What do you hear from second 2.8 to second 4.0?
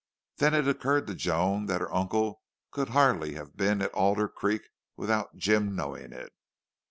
hardly have been at